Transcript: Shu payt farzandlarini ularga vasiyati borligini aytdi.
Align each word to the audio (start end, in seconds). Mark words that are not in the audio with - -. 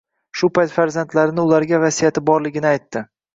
Shu 0.39 0.47
payt 0.53 0.71
farzandlarini 0.77 1.43
ularga 1.49 1.81
vasiyati 1.85 2.25
borligini 2.31 2.71
aytdi. 2.73 3.05